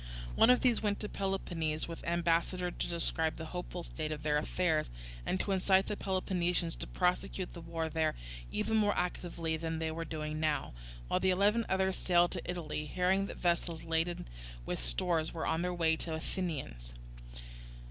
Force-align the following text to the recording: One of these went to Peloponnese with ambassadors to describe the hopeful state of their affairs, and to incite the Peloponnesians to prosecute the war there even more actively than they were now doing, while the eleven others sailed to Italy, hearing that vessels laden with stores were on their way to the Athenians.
One 0.33 0.49
of 0.49 0.61
these 0.61 0.81
went 0.81 0.99
to 1.01 1.07
Peloponnese 1.09 1.87
with 1.87 2.03
ambassadors 2.05 2.73
to 2.79 2.87
describe 2.87 3.35
the 3.35 3.45
hopeful 3.53 3.83
state 3.83 4.11
of 4.11 4.23
their 4.23 4.39
affairs, 4.39 4.89
and 5.27 5.39
to 5.39 5.51
incite 5.51 5.85
the 5.85 5.95
Peloponnesians 5.95 6.75
to 6.77 6.87
prosecute 6.87 7.53
the 7.53 7.61
war 7.61 7.87
there 7.87 8.15
even 8.51 8.77
more 8.77 8.97
actively 8.97 9.57
than 9.57 9.77
they 9.77 9.91
were 9.91 10.03
now 10.05 10.09
doing, 10.09 10.41
while 11.07 11.19
the 11.19 11.29
eleven 11.29 11.67
others 11.69 11.97
sailed 11.97 12.31
to 12.31 12.41
Italy, 12.49 12.87
hearing 12.87 13.27
that 13.27 13.37
vessels 13.37 13.83
laden 13.83 14.27
with 14.65 14.79
stores 14.83 15.35
were 15.35 15.45
on 15.45 15.61
their 15.61 15.71
way 15.71 15.95
to 15.97 16.09
the 16.09 16.15
Athenians. 16.15 16.93